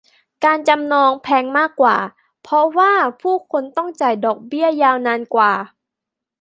[0.45, 1.97] การจำนองแพงมากกว่า
[2.43, 5.53] เพราะว่าผู้คนต้องจ่ายดอกเบี้ยยาวนานกว่า